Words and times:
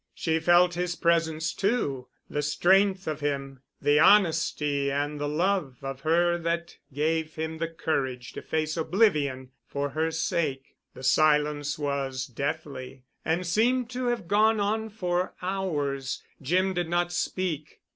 She 0.15 0.39
felt 0.39 0.73
his 0.73 0.95
presence 0.95 1.53
too—the 1.53 2.41
strength 2.41 3.05
of 3.05 3.19
him—the 3.19 3.99
honesty 3.99 4.89
and 4.91 5.19
the 5.21 5.29
love 5.29 5.77
of 5.83 5.99
her 6.01 6.39
that 6.39 6.75
gave 6.91 7.35
him 7.35 7.59
the 7.59 7.67
courage 7.67 8.33
to 8.33 8.41
face 8.41 8.75
oblivion 8.75 9.51
for 9.67 9.89
her 9.89 10.09
sake. 10.09 10.75
The 10.95 11.03
silence 11.03 11.77
was 11.77 12.25
deathly, 12.25 13.03
and 13.23 13.45
seemed 13.45 13.91
to 13.91 14.05
have 14.07 14.27
gone 14.27 14.59
on 14.59 14.89
for 14.89 15.35
hours. 15.39 16.23
Jim 16.41 16.73
did 16.73 16.89
not 16.89 17.11
speak. 17.11 17.81